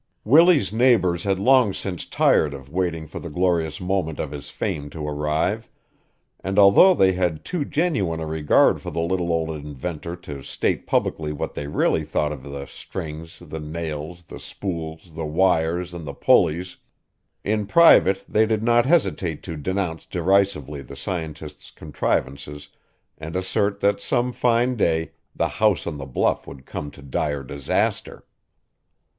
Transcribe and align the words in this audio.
Willie's 0.25 0.73
neighbors 0.73 1.25
had 1.25 1.37
long 1.37 1.75
since 1.75 2.07
tired 2.07 2.55
of 2.55 2.71
waiting 2.71 3.05
for 3.05 3.19
the 3.19 3.29
glorious 3.29 3.79
moment 3.79 4.19
of 4.19 4.31
his 4.31 4.49
fame 4.49 4.89
to 4.89 5.07
arrive; 5.07 5.69
and 6.43 6.57
although 6.57 6.95
they 6.95 7.11
had 7.11 7.45
too 7.45 7.63
genuine 7.63 8.19
a 8.19 8.25
regard 8.25 8.81
for 8.81 8.89
the 8.89 8.99
little 8.99 9.31
old 9.31 9.51
inventor 9.51 10.15
to 10.15 10.41
state 10.41 10.87
publicly 10.87 11.31
what 11.31 11.53
they 11.53 11.67
really 11.67 12.03
thought 12.03 12.31
of 12.31 12.41
the 12.41 12.65
strings, 12.65 13.37
the 13.45 13.59
nails, 13.59 14.23
the 14.23 14.39
spools, 14.39 15.11
the 15.13 15.27
wires, 15.27 15.93
and 15.93 16.07
the 16.07 16.15
pulleys, 16.15 16.77
in 17.43 17.67
private 17.67 18.25
they 18.27 18.47
did 18.47 18.63
not 18.63 18.87
hesitate 18.87 19.43
to 19.43 19.55
denounce 19.55 20.07
derisively 20.07 20.81
the 20.81 20.95
scientist's 20.95 21.69
contrivances 21.69 22.69
and 23.19 23.35
assert 23.35 23.81
that 23.81 24.01
some 24.01 24.31
fine 24.33 24.75
day 24.75 25.11
the 25.35 25.47
house 25.59 25.85
on 25.85 25.97
the 25.99 26.07
bluff 26.07 26.47
would 26.47 26.65
come 26.65 26.89
to 26.89 27.03
dire 27.03 27.43
disaster. 27.43 28.25